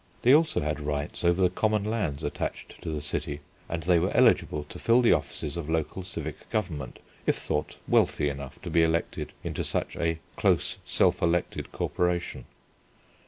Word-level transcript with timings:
They 0.23 0.33
also 0.33 0.61
had 0.61 0.79
rights 0.79 1.23
over 1.23 1.43
the 1.43 1.49
common 1.51 1.83
lands 1.83 2.23
attached 2.23 2.81
to 2.81 2.89
the 2.89 3.03
city, 3.03 3.41
and 3.69 3.83
they 3.83 3.99
were 3.99 4.09
eligible 4.17 4.63
to 4.63 4.79
fill 4.79 4.99
the 5.03 5.13
offices 5.13 5.55
of 5.55 5.69
local 5.69 6.01
civic 6.01 6.49
government 6.49 6.97
if 7.27 7.35
thought 7.35 7.77
wealthy 7.87 8.27
enough 8.27 8.59
to 8.63 8.71
be 8.71 8.81
elected 8.81 9.31
into 9.43 9.63
such 9.63 9.95
a 9.95 10.17
"close 10.37 10.79
self 10.85 11.21
elected 11.21 11.71
corporation." 11.71 12.45